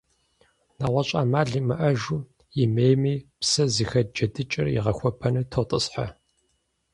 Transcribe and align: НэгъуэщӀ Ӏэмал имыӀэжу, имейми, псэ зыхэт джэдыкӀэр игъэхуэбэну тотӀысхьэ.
НэгъуэщӀ 0.79 1.13
Ӏэмал 1.19 1.49
имыӀэжу, 1.59 2.17
имейми, 2.63 3.15
псэ 3.39 3.63
зыхэт 3.73 4.07
джэдыкӀэр 4.13 4.67
игъэхуэбэну 4.77 5.47
тотӀысхьэ. 5.51 6.07